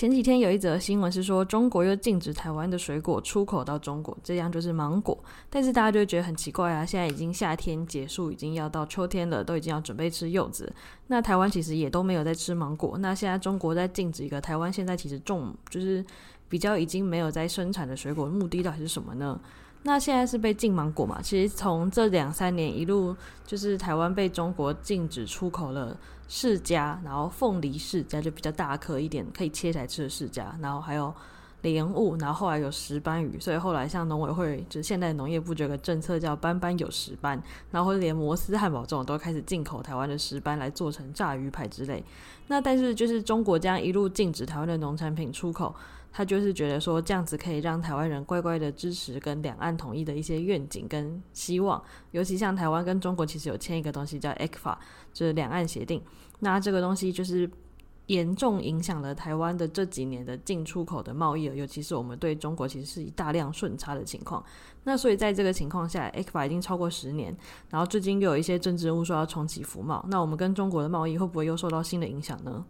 [0.00, 5.22] 前几天有一则新闻是说，中国又禁止台湾的水果出口到中国，这样就是芒果。
[5.50, 10.72] 但是大家就会觉得很奇怪啊，现在已经夏天结束，已经要到秋天了，都已经要准备吃柚子。
[11.08, 12.96] 那台湾其实也都没有在吃芒果。
[12.96, 16.02] 那现在中国在禁止一个台湾现在其实种就是
[16.48, 19.38] 比较已经没有在生产的水果，目的到底是什么呢？
[19.82, 21.22] 那现在是被禁芒果嘛？
[21.22, 23.16] 其实从这两三年一路
[23.46, 25.96] 就是台湾被中国禁止出口了
[26.28, 31.12] 释迦，然后凤梨释迦就比较大颗一点，可以切起来吃的释迦，然后还有
[31.62, 42.04] 莲雾，然后后来有石斑鱼，所以后来像农委会就是现在农业部这个政策叫“斑斑有石斑”，然后连摩斯汉堡这种都开始进口台湾的石斑来做成炸鱼排之类。
[42.48, 45.74] 那但是就是中国这样一路禁止台湾的农产品出口。
[46.12, 54.76] 他就是觉得说这样子可以让台湾人乖乖的支持跟两岸统一的一些愿景跟希望，尤其像台湾跟中国其实有签一个东西叫 ECFA，
[55.12, 56.02] 就是两岸协定。
[56.40, 57.48] 那这个东西就是
[58.06, 64.44] 严重影响了台湾的这几年的进出口的贸易，尤其是我们对中国其实是以大量顺差的情况。
[64.82, 67.36] 那所以在这个情况下，ECFA 已经超过十年，
[67.68, 72.64] 然后最近又有一些政治人物说要重启服贸，那我们跟中国的贸易会不会又受到新的影响呢？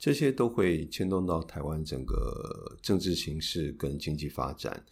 [0.00, 4.82] 这些都会牵动到台湾整个政治形势跟经济发展。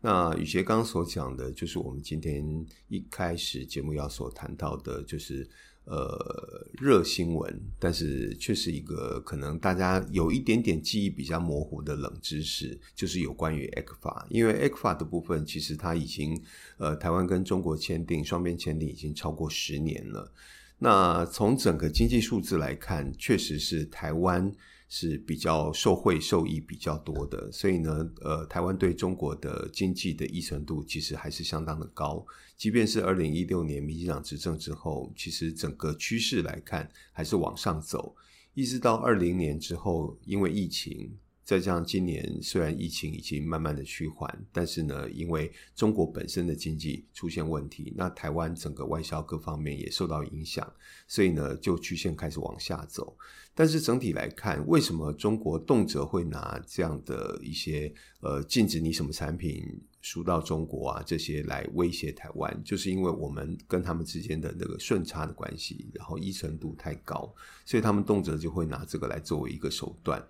[0.00, 2.44] 那雨洁刚刚所讲的，就是我们今天
[2.88, 5.48] 一开始节目要所谈到的，就是
[5.84, 14.26] 呃热新闻，但是却是一个可能大家有一点点记忆比较模糊的冷知识，就是有关于 ECFA。
[14.28, 16.40] 因为 ECFA 的部分，其实它已经
[16.76, 20.32] 呃台湾跟中国签订双边签订已经超过十年了。
[20.78, 24.52] 那从整个经济数字来看，确实是台湾
[24.88, 32.24] 是比较受惠受益比较多的，所以呢，呃，台湾对中国的经济的依存度其实还是相当的高。
[32.56, 38.14] 即便是二零一六年民进党执政之后，其实整个趋势来看还是往上走，
[38.54, 41.16] 一直到二零年之后，因为疫情。
[41.46, 50.70] 再加上今年虽然疫情已经慢慢的趋缓，但是呢，因为中国本身的经济出现问题，那台湾整个外销各方面也受到影响，
[51.06, 53.16] 所以呢，就曲线开始往下走。
[53.54, 59.62] 但是整体来看，为什么中国动辄会拿这样的一些呃禁止你什么产品
[60.00, 62.60] 输到中国啊这些来威胁台湾？
[62.64, 67.32] 就是因为我们跟他们之间的那个顺差的关系，然后依存度太高，
[67.64, 70.20] 所以他们动辄就会拿这个来作为一个手段。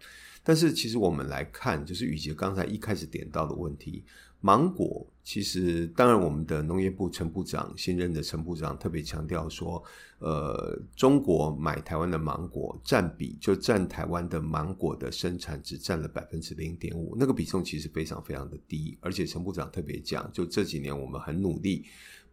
[0.49, 4.05] 但是其实我们来看，就是雨洁刚才一开始点到的问题，
[4.41, 9.83] 芒果其实当然我们的农业部陈部长新任的陈部长特别强调说，
[10.21, 21.87] 呃，中国买台湾的芒果占比就占台湾的芒果的生产只占了百分之零点五，那个比重其实非常非常的低，而且陈部长特别讲，就这几年我们很努力。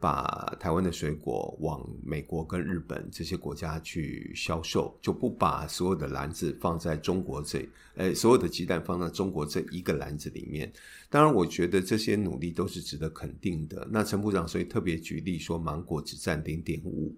[0.04, 7.66] 把台湾的水果往美国跟日本这些国家去销售，就不把所有的篮子放在中国这，
[7.96, 10.70] 呃，所有的鸡蛋放在中国这一个篮子里面。
[11.10, 13.88] 当然，我觉得这些努力都是值得肯定的。
[13.90, 17.16] 那陈部长所以特别举例说，芒果只占零点五。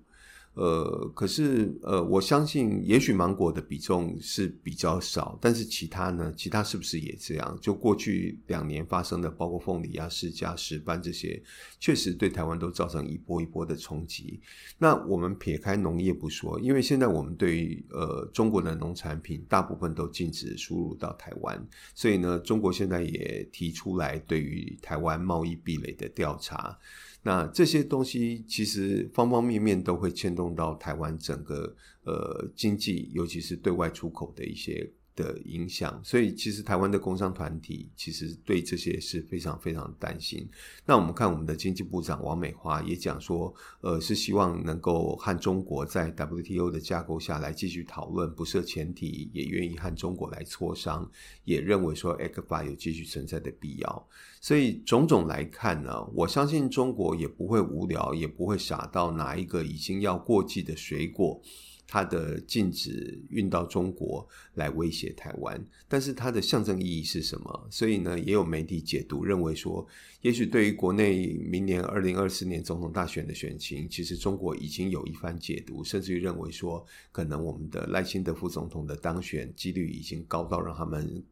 [0.56, 6.34] 呃，可是呃，我相信也许芒果的比重是比较少，但是其他呢？
[6.38, 7.58] 其他是不是也这样？
[7.62, 11.44] 就过去两年发生的，包括凤梨啊、释迦、石斑这些，
[11.78, 14.40] 确实对台湾都造成一波一波的冲击。
[14.78, 26.80] 那我们撇开农业不说，因为现在我们对于呃中国的农产品大部分都禁止输入到台湾，所以呢，中国现在也提出来对于台湾贸易壁垒的调查。
[27.28, 40.48] 那这些东西其实方方面面都会牵动到台湾整个呃经济，尤其是对外出口的一些的影响，所以其实台湾的工商团体其实对这些是非常非常担心。
[40.86, 51.10] 那我们看我们的经济部长王美花也讲说，呃，是希望能够和中国在 WTO 的架构下来继续讨论，不设前提，也愿意和中国来磋商，
[51.46, 54.08] 也认为说 ECFA 有继续存在的必要。
[54.42, 61.42] 所以种种来看呢，我相信中国也不会无聊，也不会傻到拿一个已经要过季的水果。
[61.88, 67.68] 它的禁止运到中国来威胁台湾，但是它的象征意义是什么？
[67.70, 69.86] 所以呢，也有媒体解读认为说，
[70.22, 81.24] 也许对于国内明年二零二四年总统大选的选情，其实中国已经有一番解读，甚至于认为说，可能我们的赖清德副总统的当选几率已经高到让他们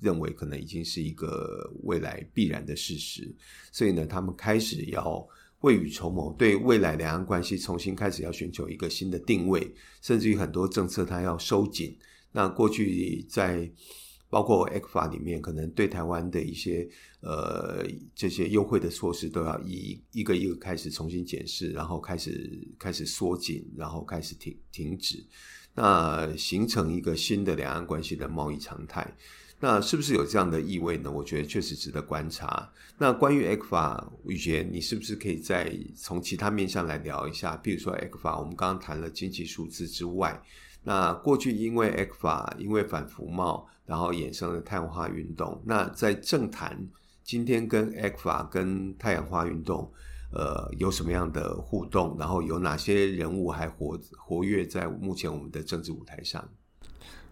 [0.00, 3.30] 认为可能已经是一个未来必然的事实，
[3.70, 5.28] 所以呢，他们开始要。
[5.60, 11.96] 未雨绸缪，对未来两岸关系重新开始要寻求一个新的定位，甚至于很多政策它要收紧。
[12.32, 13.70] 那过去在
[14.30, 16.88] 包括 ECFA 里面，可能对台湾的一些
[17.20, 17.84] 呃
[18.14, 25.26] 这些优惠的措施，都要一一个一个开始重新检视，然后开始开始缩紧，然后开始停停止，
[25.74, 29.14] 那形成一个新的两岸关系的贸易常态。
[29.62, 31.10] 那是不是有这样的意味呢？
[31.10, 32.72] 我觉得确实值得观察。
[32.96, 37.58] 那关于 ECFA，宇杰，你是不是可以再从其他面向来聊一下？
[37.58, 40.42] 比如说 ECFA，我们刚刚谈了经济数字之外，
[40.82, 45.62] 那过去因为 ECFA，因为反服贸，然后衍生了太阳化运动。
[45.66, 46.88] 那在政坛，
[47.22, 49.92] 今天跟 ECFA 跟太阳花运动，
[50.32, 52.16] 呃，有什么样的互动？
[52.18, 56.48] 然后有哪些人物还活活跃在目前我们的政治舞台上？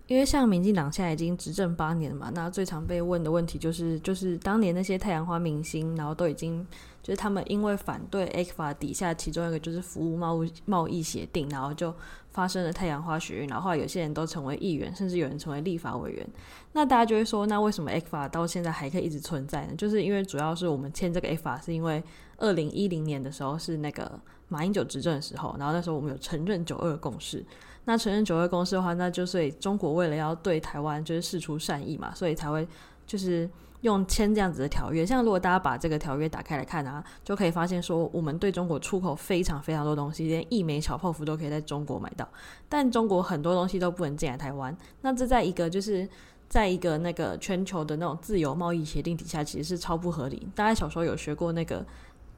[0.08, 6.66] 因为像民进党现在已经执政八年嘛，那最常被问的问题就是，就是当年那些太阳花明星，然后都已经
[7.02, 11.94] 就是他们因为反对 ECFA 底下其中一个就是服务贸贸易协定，然后就
[12.30, 16.26] 发生了太阳花学运，然后后来有些人都成为议员，甚至有人成为立法委员。
[16.72, 19.74] 那大家就会说，那为什么 ECFA 到现在还可以一直存在呢？
[19.76, 22.02] 就是因为主要是我们签这个 ECFA 是因为
[22.38, 24.18] 二零一零年的时候是那个
[24.48, 27.44] 马英九执政的时候，然后那时候我们有承认九二共识。
[27.88, 32.68] 那承认九二共识的话，那就所以中国为了要对台湾就是释出善意嘛，所以才会
[33.06, 33.48] 就是
[33.80, 35.06] 用签这样子的条约。
[35.06, 42.28] 像如果大家把这个条约打开来看啊，就可以发现说，我们对中国出口非常非常多东西，连一枚小泡芙都可以在中国买到，
[42.68, 44.76] 但中国很多东西都不能进来台湾。
[45.00, 46.06] 那这在一个就是
[46.46, 50.46] 在一个那个全球的那种自由贸易协定底下，其实是超不合理。
[50.54, 51.86] 大家小时候有学过那个？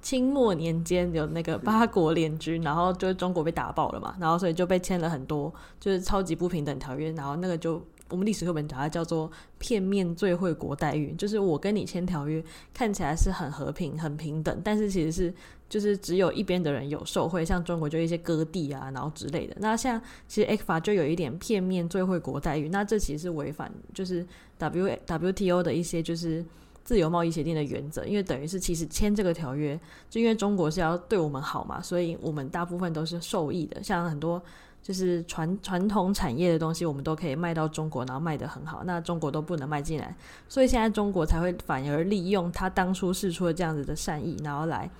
[0.02, 12.43] 清末年间有那个八国联军，然后就是中国被打爆了嘛，然后所以就被签了很多就是超级不平等条约，然后那个就我们历史课本讲它叫做片面最惠国待遇，就是我跟你签条约
[12.73, 15.32] 看起来是很和平很平等，但是其实是
[15.69, 19.55] 就是只有一边的人有受惠，像中国就一些割地啊，然后之类的。
[19.61, 24.26] 那像其实 ECFA 就有一点片面最惠国待遇，那这其实是违反就是
[24.56, 26.44] W WTO 的一些就是。
[26.90, 29.78] 自由贸易协定的原则，因为等于是其实签这个条约，
[30.08, 33.81] 就因为中国是要对我们好嘛，所以我们大部分都是受益的。
[33.81, 34.42] 像很多
[34.82, 40.12] 就是传传统产业的东西，我们都可以卖到中国，然后卖得很好，那中国都不能卖进来，
[40.48, 44.90] 所以现在中国才会反而利用他当初试出的这样子的善意，然后来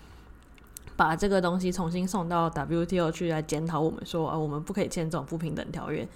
[0.95, 6.07] 把这个东西重新送到 WTO 去来检讨我们，说啊，我们不可以签这种不平等条约。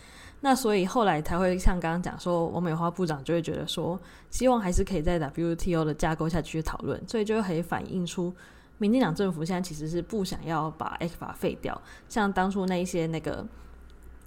[0.44, 3.98] 那所以后来才会像刚刚讲说，王美花部长就会觉得说，
[4.28, 8.30] 希望还是可以在 WTO 的架构下去讨论，所以就会可以反映出
[8.76, 11.80] 民进党政府现在其实是不想要把 ECFA 废掉，
[12.10, 13.42] 像当初那一些那个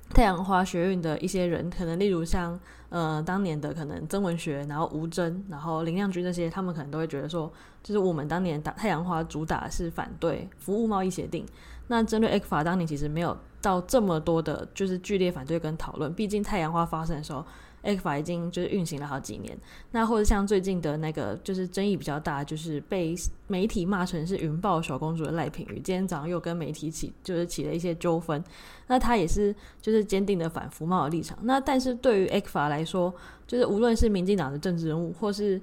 [0.09, 2.59] 太阳花学运的一些人，可能例如像
[2.89, 7.53] 呃当年的可能曾文学，然后吴峥，然后林亮君这些，他们可能都会觉得说，
[7.83, 11.45] 就是我们当年打太阳花主打是反对服务贸易协定，
[11.89, 13.37] 那针对 ECFA 当年其实没有。
[13.62, 16.13] 到这么多的，就是剧烈反对跟讨论。
[16.13, 17.45] 毕竟太阳花发生的时候
[17.83, 19.57] ，ECFA 已经就是运行了好几年。
[19.92, 23.15] 那或者像最近的那个，就是争议比较大，就是被
[23.48, 28.44] 媒体骂成是云豹小公主的赖品妤，今天早上又跟媒体起就是起了一些纠纷。
[28.88, 31.38] 那他也是就是坚定的反服贸的立场。
[31.42, 33.13] 那但是对于 ECFA 来说，
[33.45, 35.62] 就是无论是民进党的政治人物，或是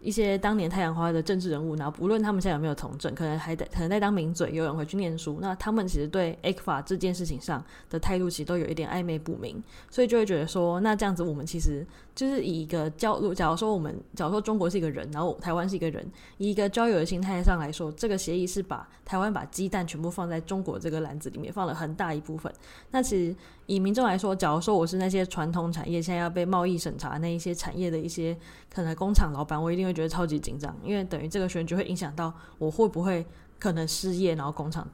[0.00, 16.06] 一些当年太阳花的政治人物，然后不论他们现在有没有从政，可能还在可能在当名嘴，有人回去念书，那他们其实对 ECFA 这件事情上的态度其实都有一点暧昧不明，所以就会觉得说，那这样子我们其实就是以一个交，假如说我们假如说中国是一个人，然后台湾是一个人，
[16.38, 22.52] 以一个交友的心态上来说，这个协议是把台湾把鸡蛋全部放在中国这个篮子里面，放了很大一部分，
[22.90, 23.34] 那其实。
[23.66, 28.36] 以民众来说，假如说我是那些传统产业现在要被贸易审查那一些产业的一些
[28.72, 33.24] 可能工厂老板，我一定会觉得超级紧张，因为等于这个选举会影响到我会不会
[33.58, 34.86] 可能失业，然后工厂。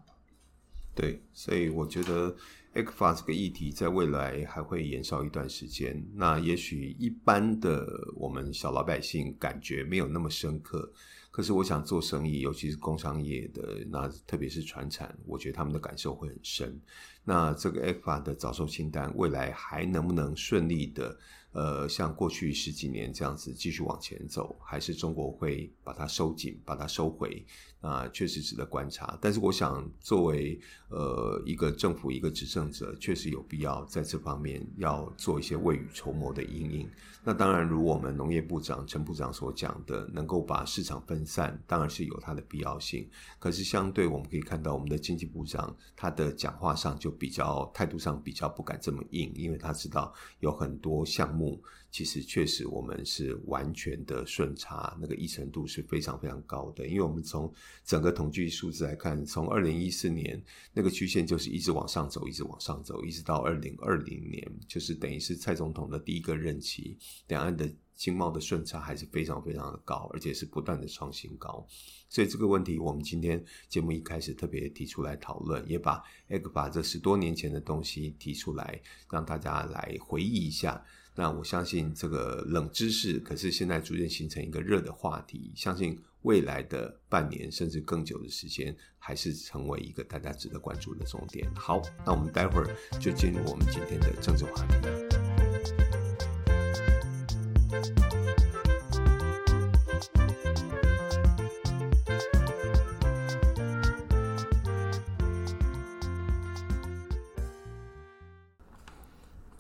[0.95, 2.37] 对，所以我觉得
[2.75, 6.05] ECFA 这个议题在未来还会延烧一段时间。
[6.15, 10.93] 那也许一般的我们小老百姓感觉没有那么深刻。
[11.31, 16.79] 可是我想做生意，尤其是工商业的，那特别是船产，我觉得他们的感受会很深。
[17.25, 21.17] 那这个 ECFA 的早收清单，未来还能不能顺利的，
[21.53, 27.45] 呃，像过去十几年这样子继续往前走，还是中国会把它收紧，把它收回？
[27.81, 29.19] 啊，确实值得观察。
[29.21, 30.57] 但是我想，作为
[30.89, 36.89] 呃一个政府一个执政者，确实有必要在这方面要做一些未雨绸缪的因应。
[37.25, 43.09] 那当然，如我们农业部长陈部长所讲的，能够把市场分散，当然是有它的必要性。
[43.41, 51.63] 可是相对，我们可以看到，我们的经济部长他的讲话上就比较态度上比较不敢这么硬，因为他知道有很多项目
[51.93, 56.89] 其实确实我们是完全的顺差，那个依程度是非常非常高的。
[56.89, 57.53] 因为我们从
[57.85, 66.97] 整个统计数字来看，从二零一四年那个曲线就是一直往上走，一直往上走，一直到二零二零年，就是等于是蔡总统的第一个任期，
[67.29, 71.67] 两岸的经贸的顺差还是非常非常的高，而且是不断的创新高。
[72.09, 78.81] 所以这个问题，我们今天节目一开始特别提出来讨论，也把 e g 把这十多年前的东西提出来，
[79.11, 80.83] 让大家来回忆一下。
[81.15, 85.53] 那我相信这个冷知识，可是现在逐渐形成一个热的话题。
[85.55, 91.47] 相信未来的半年甚至更久的时间，还是成为一个大家值得关注的重点。
[91.55, 92.67] 好，那我们待会儿
[92.99, 94.75] 就进入我们今天的政治话题。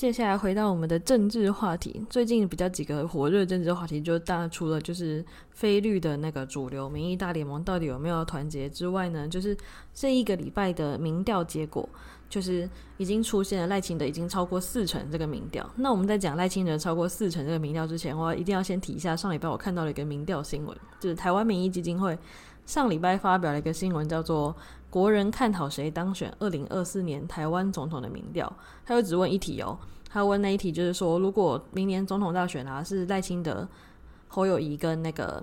[0.02, 9.56] 接下来回到我们的政治话题，最近比较几个火热政治话题，就当然除了就是非绿的那个主流民意大联盟到底有没有团结之外呢，就是
[9.94, 11.88] 这一个礼拜的民调结果，
[12.28, 15.64] 就是已经出现了赖清德已经超过四成这个民调。
[15.76, 22.18] 那我们在讲赖清德超过四成这个民调之前，我一定要先提一下上礼拜我看到了一个民调新闻，就是台湾民意基金会
[22.66, 24.52] 上礼拜发表了一个新闻，叫做。
[24.92, 29.78] 国人看好谁当选二零二四年台湾总统的民调，他就只问一题哦，
[30.10, 33.66] 他问那一题就是说，如果明年总统大选啊是赖清德、
[34.28, 35.42] 侯友谊跟那个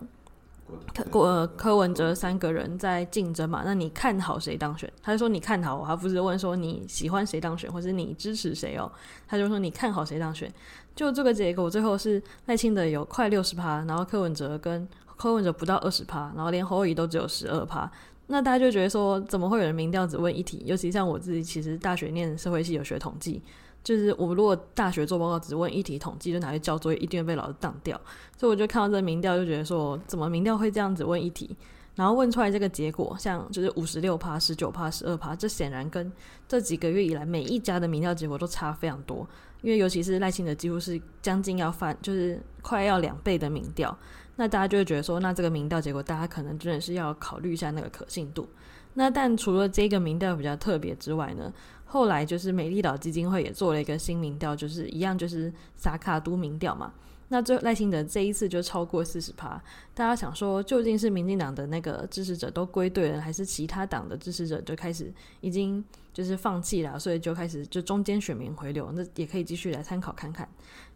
[0.94, 4.94] 柯柯柯文哲三个人在竞争嘛，那你看好谁当选？
[5.02, 8.92] 他就说你看好我，他不是问说你喜欢谁当选，或是你支持谁哦，
[9.28, 10.54] 他就说你看好谁当选。
[10.96, 14.88] 就这个结果最后是赖清德有快六十趴，然后柯文哲跟
[15.18, 17.92] 柯文哲不到二十趴，然后连侯友谊都只有十二趴。
[18.32, 20.62] 那大家就觉得说，怎么会有人民调只问一题？
[20.64, 23.42] 尤其像我自己，其实大学念社会系有学统计，
[23.84, 28.00] 就是我如果大学做报告只问一题统计，就拿去交作业，一定会被老师当掉。
[28.38, 31.56] 所以我就看到这民调，就觉得说，怎么民调会这样子问一题？
[31.96, 36.10] 然后问出来这个结果，像就是五十六趴、十九趴、十二趴，这显然跟
[36.48, 39.28] 这几个月以来每一家的民调结果都差非常多。
[39.62, 43.98] 因为尤其是赖清德几乎是将近要翻，就是快要两倍的民调。
[44.40, 48.48] 那大家就会觉得说，那这个民调结果，大家可能真的是要考虑一下那个可信度。
[48.94, 51.54] 那但除了这个民调比较特别之外呢，
[51.84, 56.94] 后来就是美丽岛基金会也做了一个新民调，就是一样就是萨卡都民调嘛。
[57.32, 59.62] 那最后赖清德这一次就超过四十趴。
[59.94, 68.90] 大家想说，究竟是民进党的那个支持者都归队了，还是其他党的支持者就开始已经就是放弃了，所以就开始就中间选民回流？
[68.94, 70.48] 那也可以继续来参考看看。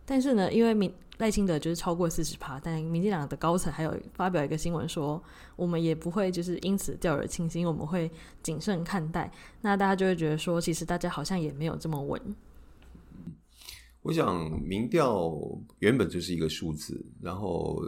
[0.05, 5.23] 但是呢，因为民赖清德就是超过四十趴，但民进党的高层还有发表一个新闻说，
[5.55, 9.31] 我们也不会就是因此掉以轻心，我们会谨慎看待。
[9.61, 12.19] 那大家就会觉得说，其实大家好像也没有这么稳。
[14.01, 15.33] 我想民调
[15.79, 17.81] 原本就是一个数字，然后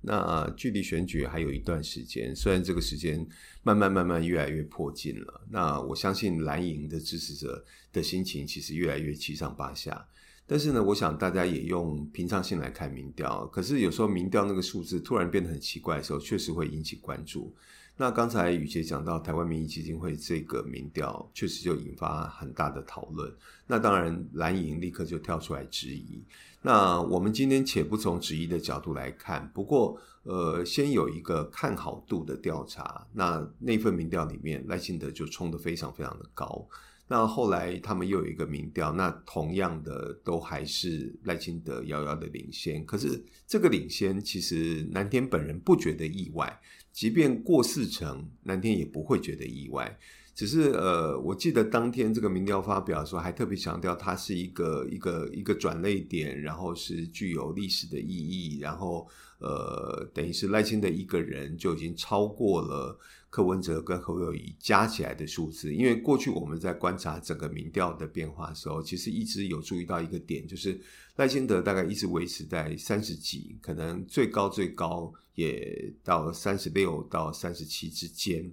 [0.00, 3.24] 那距离选举还有一段时间，虽然这个时间
[3.62, 10.04] 慢慢慢慢越来越迫近了，那我相信蓝营的支持者的心情其实越来越七上八下。
[10.50, 13.46] 但是呢，我想大家也用平常心来看民调。
[13.52, 17.54] 可是有时候民调那个数字突然变得很奇怪的时候，确实会引起关注。
[17.96, 23.32] 那刚才宇杰讲到台湾民意基金会这个民调，确实就引发很大的讨论。
[23.68, 26.20] 那当然蓝营立刻就跳出来质疑。
[26.62, 33.06] 那我们今天且不从质疑的角度来看，不过呃，先有一个看好度的调查。
[33.12, 36.66] 那那份民调里面，赖清德就冲得非常非常的高。
[37.12, 42.86] 那后来他们又有一个民调，那同样的都还是赖清德遥遥的领先。
[42.86, 46.60] 可是这个领先其实南天本人不觉得意外，
[46.92, 49.98] 即便过四成，南天也不会觉得意外。
[50.36, 59.08] 只是呃，我记得当天这个民调发表的时候，还特别强调它是一个一个一个转捩点，然后是具有历史的意义，然后
[59.40, 62.96] 呃，等于是赖清德一个人就已经超过了。
[63.30, 70.78] 柯文哲跟侯友宜加起来的数字，因为过去我们在观察整个民调的变化的时候，其实一直有注意到一个点，就是
[71.14, 78.52] 赖清德大概一直维持在三十几，可能最高最高也到三十六到三十七之间。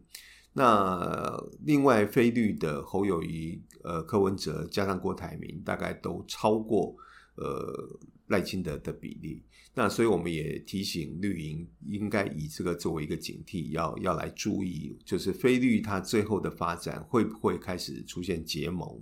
[0.54, 6.96] 那另外非绿的侯友宜、呃柯文哲加上郭台铭，大概都超过
[7.36, 9.44] 呃赖清德的比例。
[9.74, 19.00] 那所以我们也提醒绿营应该以这个作为一个警惕，要要来注意，就是非绿它最后的发展会不会开始出现结盟？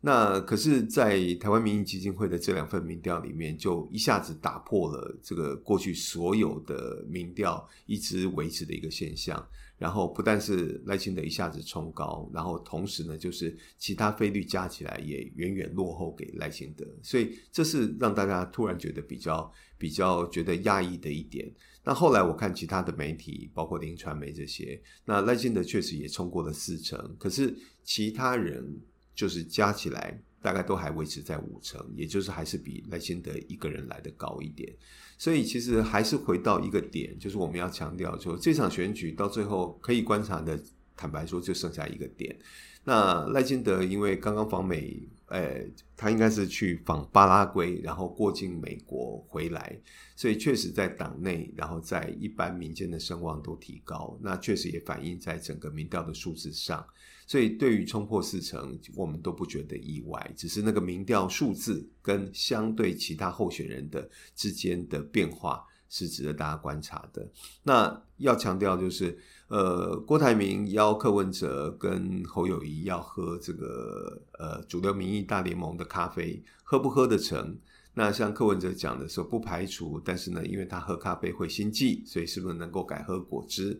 [0.00, 9.44] 那可是，在台湾民意基金会的这两份民调里面，就一下子打破了这个过去所有的民调一直维持的一个现象。
[9.76, 21.48] 然后不但是赖清德一下子冲高，然后同时呢，就是其他费率加起来也远远落后给赖清德，所以这是让大家突然觉得比较比较觉得讶异的一点。
[21.84, 28.80] 那后来我看其他的媒体，包括林传媒这些，那赖清德确实也冲过了四成，可是其他人
[29.18, 34.72] 就是加起来大概都还维持在五成，也就是还是比赖清德一个人来的高一点。
[35.18, 40.56] 所以其实还是回到一个点，就是我们要强调说，这场选举到最后可以观察的，
[40.96, 42.38] 坦白说就剩下一个点。
[42.84, 49.76] 那赖清德因为刚刚访美，呃，他应该是去访巴拉圭，然后过境美国回来，
[50.14, 56.86] 所以确实在党内，然后在一般民间的声望都提高，那确实也反映在整个民调的数字上。
[57.28, 60.32] 所以，对于冲破四成，我们都不觉得意外。
[60.34, 67.30] 只是那个民调数字跟相对其他候选人的之间的变化是值得大家观察的。
[67.62, 69.18] 那要强调就是，
[69.48, 77.54] 呃，郭台铭邀柯文哲跟侯友宜要喝这个呃主流民意大联盟的咖啡，喝不喝得成？
[77.92, 83.78] 那像柯文哲讲的时候，不排除，但是呢，因为他喝咖啡会心悸，所以是不是能够改喝果汁？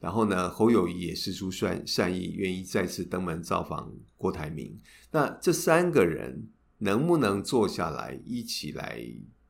[0.00, 4.80] 然后呢，侯友宜也释出善善意，愿意再次登门造访郭台铭。
[5.10, 8.98] 那这三个人能不能坐下来一起来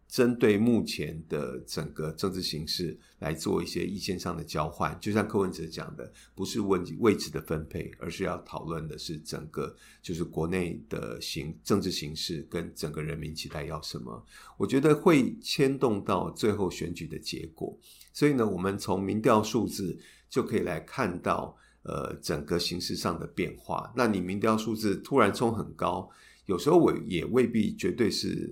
[0.08, 4.98] 针对目前的整个政治形势来做一些意见上的交换？
[5.00, 14.26] 就像柯文哲讲的，不是问位置的分配，而是要讨论的是整个就是国内的形政治形势跟整个人民期待要什么。
[14.56, 17.78] 我觉得会牵动到最后选举的结果。
[18.12, 19.96] 所以呢，我们从民调数字。
[20.30, 23.92] 就可以来看到，呃，整个形势上的变化。
[23.94, 26.08] 那你民调数字突然冲很高，
[26.46, 28.48] 有时候我也未必绝对是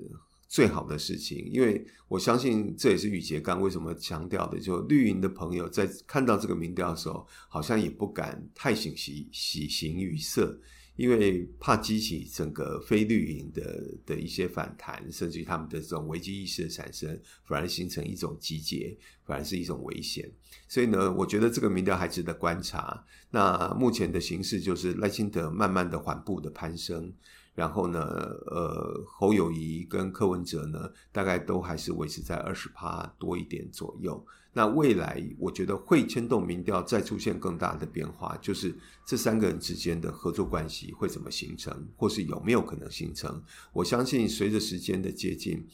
[0.48, 10.58] 最好的事情，因为我相信这也是宇杰刚为什么强调的，就绿营的朋友在看到这个民调的时候，好像也不敢太喜喜喜形于色。
[10.98, 20.28] 因为怕激起整个非绿营的的一些反弹，甚至于他们的这种危机意识的产生，反而形成一种集结，反而是一种危险。
[20.66, 23.04] 所以呢，我觉得这个民调还值得观察。
[23.30, 27.14] 那目前的形势就是赖清德慢慢的缓步的攀升。
[27.54, 34.24] 然后呢，呃，侯友宜跟柯文哲呢，大概都还是维持在二十趴多一点左右。
[34.58, 43.40] 那未来我觉得会牵动民调再出现更大的变化，就是这三个人之间的合作关系会怎么形成，或是有没有可能形成？
[43.72, 45.64] 我相信随着时间的接近，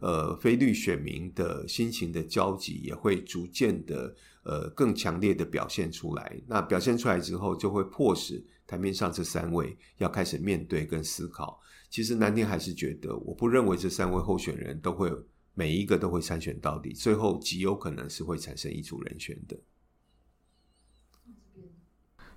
[0.00, 6.38] 呃，非律选民的心情的交集也会逐渐的呃更强烈的表现出来。
[6.46, 8.44] 那表现出来之后，就会迫使。
[8.66, 15.10] 台面上这三位要开始面对跟思考，其实南天还是觉得，我不认为这三位候选人都会
[15.54, 19.56] 每一个都会参选到底，最后极有可能是会产生一组人选的。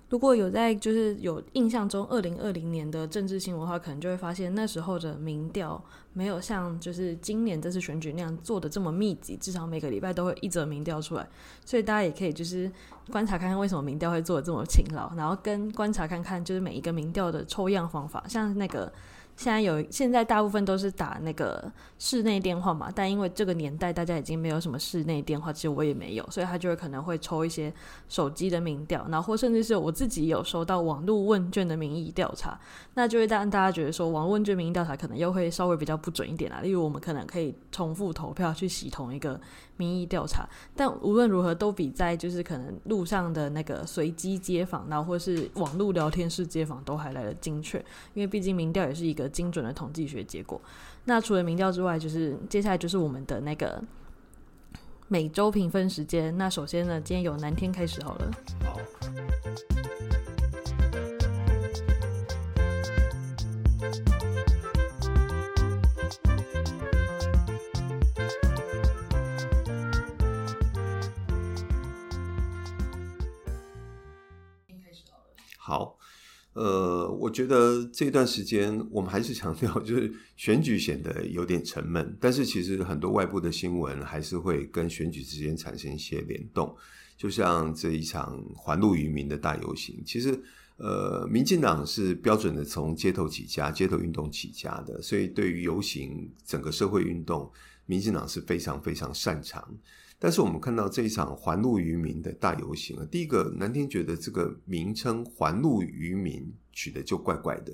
[0.08, 11.28] 如果有在就是有印象中二零二零年的政治新闻的话，可能就会发现那时候的民调没有像就是今年这次选举那样做的这么密集，至少每个礼拜都会一则民调出来，
[11.66, 12.72] 所以大家也可以就是
[13.10, 18.90] 观察看看为什么民调会做的这么勤劳，然后跟观察看看就是每一个民调的抽样方法，像那个。
[19.38, 27.72] 现在有，现在大部分都是打那个室内电话嘛，但因为这个年代大家已经没有什么室内电话，其实我也没有，所以他就会可能会抽一些
[28.08, 32.58] 手机的民调，然后甚至是我自己有收到网络问卷的民意调查，
[32.94, 39.40] 那就会让大家觉得说网络问卷民意调查可能又会稍微比较不准一点啦，例如我们可能可以重复投票去洗同一个
[39.76, 47.78] 民意调查，但无论如何都比在就是可能路上的那个随机街访，然后或是网络聊天室街访都还来得精确，
[48.14, 49.27] 因为毕竟民调也是一个。
[49.28, 50.60] 精准的统计学结果。
[51.04, 53.82] 那除了民调之外，就是接下来就是我们的那个
[55.08, 56.36] 每周评分时间。
[56.36, 58.30] 那首先呢，今天由南天开始好了。
[58.64, 58.78] 好。
[75.58, 75.98] 好。
[76.58, 86.74] 呃，我觉得这段时间我们还是强调，就是选举显得有点沉闷，但是其实很多外部的新闻还是会跟选举之间产生一些联动。
[87.16, 90.36] 就像这一场环路渔民的大游行，其实
[90.78, 97.48] 呃，民进党是标准的从街头起家、街头运动起家的，所以对于游行整个社会运动，
[97.86, 99.62] 民进党是非常非常擅长。
[100.18, 107.72] 但是我们看到这一场环路渔民的大游行啊，第一个南天觉得这个名称“环路渔民”取得就怪怪的。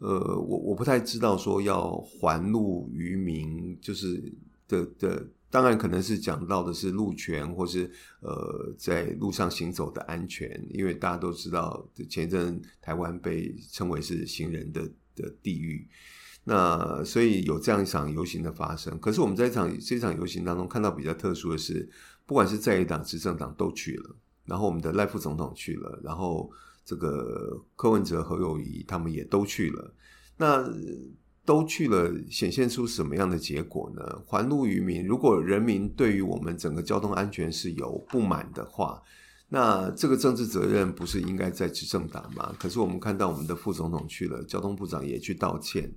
[0.00, 4.32] 呃，我我不太知道说要还路于民，就是
[4.66, 7.90] 的的，当然可能是讲到的是路权，或是
[8.20, 15.86] 呃在路上行走的安全，因为大家都知道前一阵台湾被称为是行人的的地狱，
[16.44, 18.98] 那所以有这样一场游行的发生。
[18.98, 21.88] 可是我们在这场这场游行当中看到比较特殊的是，
[22.26, 26.50] 不管是在野党、执政党都去了，然后我们的赖副总统去了，然后。
[26.82, 29.94] 这个柯文哲、侯友宜他们也都去了，
[30.36, 30.68] 那
[31.44, 34.02] 都去了，显现出什么样的结果呢？
[34.26, 35.06] 还路于民。
[35.06, 39.00] 如果人民对于我们整个交通安全是有不满的话，
[39.48, 42.52] 那这个政治责任不是应该在执政党吗？
[42.58, 45.92] 可是我们看到我们的副总统去了，交通部长也去道歉，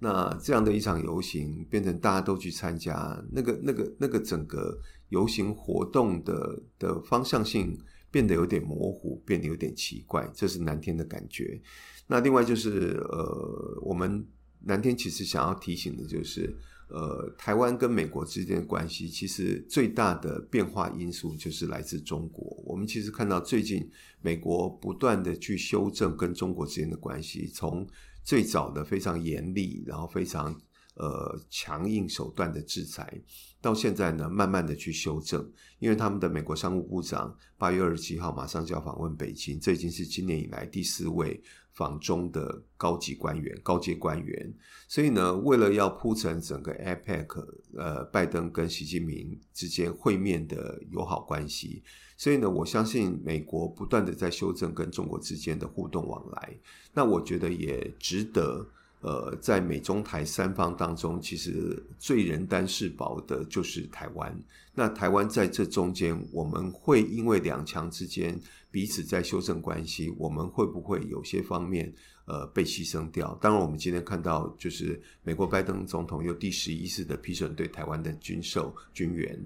[0.00, 4.76] 那这样的一场游行变成大家都去参加，那个、那个、那个整个
[5.10, 7.78] 游行活动的的方向性。
[8.12, 11.62] 变得有点模糊，变得有点奇怪，这是南天的感觉。
[12.08, 14.26] 那另外就是，呃，我们
[14.64, 16.52] 南天其实想要提醒的就是，
[16.88, 22.60] 呃，台湾跟美国之间的关系，其实最大的变化因素就是来自中国。
[22.66, 23.88] 我们其实看到最近
[24.20, 27.86] 美国不断的去修正跟中国之间的关系，从
[28.22, 30.58] 最早的非常严厉，然后非常。
[30.96, 33.22] 呃，强硬手段的制裁，
[33.58, 44.54] 到现在呢，慢慢的去修正，因为他们的美国商务部长八月二十七号马上就要访问北京，这已经是今年以来第四位访中的高级官员、高阶官员。
[44.88, 47.46] 所以呢，为了要铺陈整个 APEC，
[47.78, 51.82] 呃，拜登跟习近平之间会面的友好关系，
[52.20, 56.54] 所以呢，我相信美国不断的在修正跟中国之间的互动往来，
[56.92, 58.68] 那我觉得也值得。
[59.02, 64.38] 呃，在美中台三方当中，其实最人单势薄的就是台湾。
[64.74, 68.38] 那台湾在这中间，我们会因为两强之间
[68.70, 71.90] 彼此在修正关系，我们会不会有些方面
[72.26, 73.34] 呃被牺牲掉？
[73.40, 79.42] 当然，我们今天看到就是美国拜登总统又第十一次的批准对台湾的军售军援，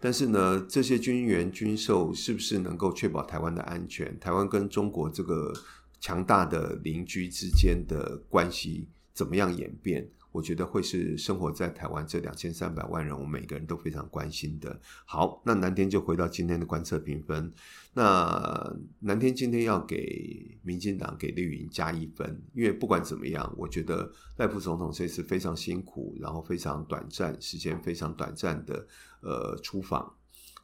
[0.00, 4.18] 但是呢，这些军援军售是不是能够确保台湾的安全？
[4.20, 5.52] 台湾跟中国这个
[6.00, 8.88] 强大的邻居之间的关系？
[9.12, 10.08] 怎么样演变？
[10.30, 14.78] 我觉得会是生活在台湾这两千三百万人，我们每个人都非常关心的。
[15.04, 17.52] 好，那南天就回到今天的观测评分。
[17.94, 28.86] 那南天今天要给民进党给绿营加一分，因为不管怎么样，我觉得赖副总统这次非常辛苦，然后非常短暂，时间非常短暂的
[29.20, 30.14] 呃出访。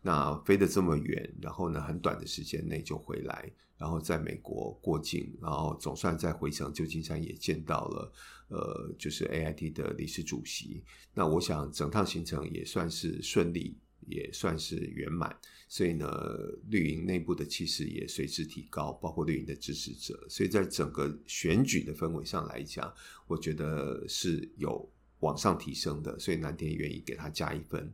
[0.06, 8.12] 那飞得这么远，然后呢，很短的时间内就回来，然后在美国过境，然后总算在回程旧金山也见到了，
[8.48, 10.84] 呃，就是 AIT 的理事主席。
[11.14, 15.34] 那我想整趟行程也算是顺利，也算是圆满。
[15.68, 16.06] 所以呢，
[16.68, 20.26] 绿营内部的气势也随之提高，包括绿营的支持者。
[20.28, 22.92] 所以在整个选举的氛围上来讲，
[23.26, 24.86] 我觉得是有
[25.20, 26.18] 往上提升的。
[26.18, 27.90] 所以南田愿意给他加一分。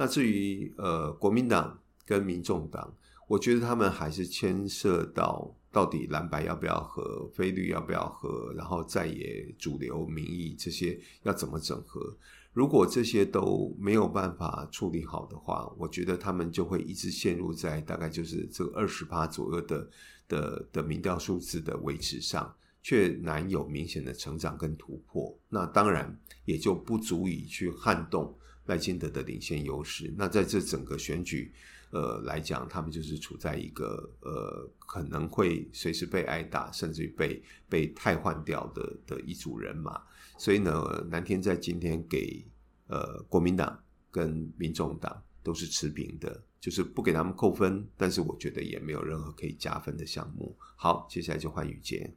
[0.00, 2.90] 那至于呃国民党跟民众党，
[3.28, 12.16] 我觉得他们还是牵涉到到底蓝白要不要合，非绿要不要合，然后在野主流民意这些要怎么整合。
[12.54, 19.86] 如果这些都没有办法处理好的话，我觉得他们就会一直陷入在大概就是这个二十趴左右的
[20.26, 22.50] 的的民调数字的维持上，
[22.82, 25.36] 却难有明显的成长跟突破。
[25.50, 28.34] 那当然也就不足以去撼动。
[28.66, 31.52] 赖清德的领先优势，那在这整个选举，
[31.90, 40.00] 呃来讲，他们就是处在一个呃可能会随时被挨打，甚至于被被汰换掉的的一组人马。
[40.38, 42.44] 所以呢，南天在今天给
[42.86, 50.56] 呃国民党跟民众党都是持平的，就是不给他们扣分，但是我觉得也没有任何可以加分的项目。
[50.76, 52.14] 好，接下来就换雨杰。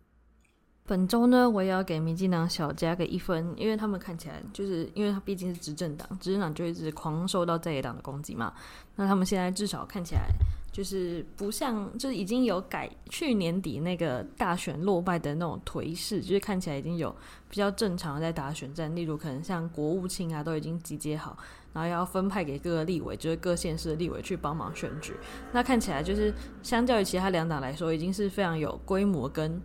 [0.86, 8.54] 本周呢，我也要给民进党小加个一分，因为他们看起来就是因为他毕竟是执政党，执政党就一直狂受到在野党的攻击嘛。
[8.98, 10.28] 那他们现在至少看起来
[10.74, 17.16] 就是不像，就是已经有改去年底那个大选落败的那种颓势，就是看起来已经有
[17.50, 21.38] 比较正常的在打选战，例如可能像国务卿啊都已经集结好，
[21.72, 25.14] 然后要分派给各个立委，就是各县市的立委去帮忙选举。
[25.54, 29.62] 那看起来就是相较于其他两党来说，已经是非常有规模跟。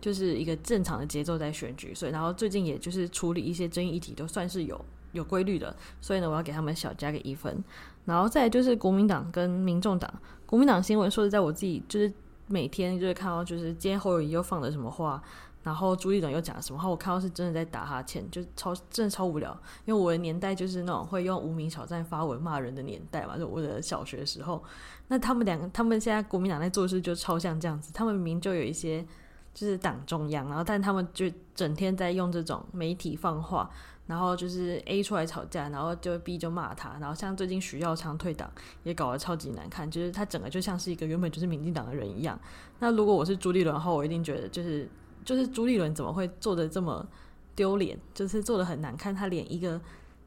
[0.00, 4.80] 就是一个正常的节奏在选举，所以然后最近也就是处理一些争议议题都算是有
[5.12, 7.62] 有规律的，所以呢，我要给他们小加个一分。
[8.06, 10.12] 然后再就是国民党跟民众党，
[10.46, 12.12] 国民党新闻说实在，我自己就是
[12.46, 15.22] 每天就是看到就是今天侯友谊又放了什么话，
[15.62, 19.56] 然后朱立伦又讲了什么话，我看到是真的在打哈欠，就超真的超无聊。
[19.84, 24.62] 因为我的年代就是那种会用无名小站发文骂人的年代嘛，就我的小学时候。
[25.08, 29.04] 那他们两个，他们现在国民党在做事就超像这样子，他们明明就有一些。
[29.52, 33.70] 就是党中央，然后但他们就整天在用这种媒体放话，
[34.06, 38.50] 然后就是 A 出来吵架，然后就 B 就骂他，然后像最近徐耀昌退党
[38.82, 42.38] 也搞得超级难看，就是他整个就像是一个原本就是民进党的人一样。
[42.78, 44.88] 那如果我是朱立伦的话，我一定觉得就是
[45.24, 47.06] 就是朱立伦怎么会做得这么
[47.54, 49.80] 丢脸，就是做得很难看，他连一个。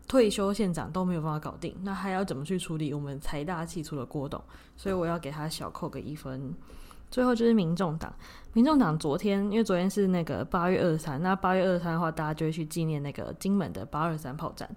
[0.05, 4.39] 退休县长都没有办法搞定，那还要怎么去处理我们财大气粗的郭董？
[4.75, 6.53] 所以我要给他小扣个一分。
[7.13, 8.11] 最后就是民众党，
[8.53, 14.67] 民众党昨天因为昨天是那个八月二十三，那八月二十三的话，大家就会去纪念那个金门的八二三炮战。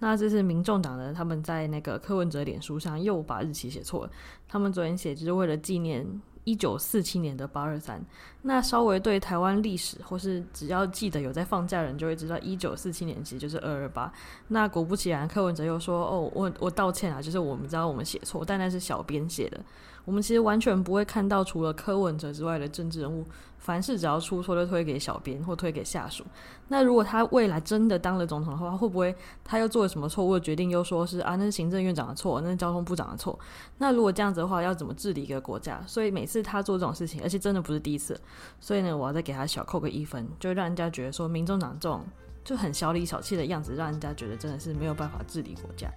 [0.00, 4.10] 那这是民众党的，他们在那个柯文哲脸书上又把日期写错了，
[4.48, 6.04] 他们昨天写就是为了纪念。
[6.46, 8.04] 一九四七年的八二三，
[8.42, 14.12] 那稍微对台湾历史或是只要记得有在放假人就会知道，一九四七年其实就是二二八。
[14.48, 19.58] 那果不其然，柯文哲又说：“哦，我我道歉啊，就是我们知道我们写错，但那是小编写的。”
[20.04, 23.24] 我们其实完全不会看到除了柯文哲之外的政治人物，
[23.58, 26.22] 凡事只要出错就推给小编或推给下属。
[26.68, 33.38] 那如果他未来真的当了总统的话，会不会他又做了什么错误的决定，又说是啊，那是行政院长的错，那是交通部长的错？
[33.78, 35.82] 那如果这样子的话，要怎么治理一个国家？
[35.86, 38.20] 所以每次他做这种事情，而且真的不是第一次，
[38.60, 42.04] 所以呢，我要再给他小扣个一分，就让人家觉得说，民众党这种
[42.44, 45.90] 就很小里小气的样子，让人家觉得真的是没有办法治理国家。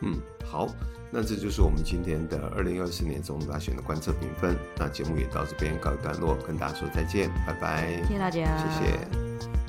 [0.00, 0.66] 嗯，好。
[1.14, 4.56] 那这就是我们今天的二零二四年总统大选的观测评分。
[4.78, 9.61] 那节目也到这边告一段落，跟大家说再见，拜拜，谢谢大家，谢谢。